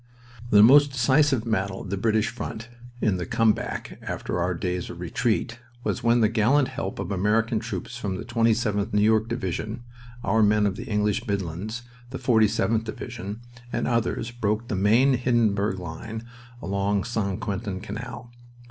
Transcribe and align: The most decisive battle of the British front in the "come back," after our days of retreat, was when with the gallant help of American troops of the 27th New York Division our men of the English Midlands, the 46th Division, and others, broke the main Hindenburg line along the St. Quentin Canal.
The 0.49 0.63
most 0.63 0.93
decisive 0.93 1.43
battle 1.45 1.81
of 1.81 1.91
the 1.91 1.95
British 1.95 2.29
front 2.29 2.69
in 3.01 3.17
the 3.17 3.25
"come 3.27 3.53
back," 3.53 3.99
after 4.01 4.39
our 4.39 4.55
days 4.55 4.89
of 4.89 4.99
retreat, 4.99 5.59
was 5.83 6.01
when 6.01 6.17
with 6.17 6.21
the 6.23 6.33
gallant 6.33 6.69
help 6.69 6.97
of 6.97 7.11
American 7.11 7.59
troops 7.59 8.03
of 8.03 8.17
the 8.17 8.25
27th 8.25 8.93
New 8.93 9.03
York 9.03 9.27
Division 9.29 9.83
our 10.23 10.41
men 10.41 10.65
of 10.65 10.75
the 10.75 10.85
English 10.87 11.27
Midlands, 11.27 11.83
the 12.09 12.17
46th 12.17 12.83
Division, 12.83 13.41
and 13.71 13.87
others, 13.87 14.31
broke 14.31 14.69
the 14.69 14.75
main 14.75 15.13
Hindenburg 15.19 15.77
line 15.77 16.25
along 16.63 17.01
the 17.01 17.05
St. 17.05 17.39
Quentin 17.39 17.79
Canal. 17.79 18.31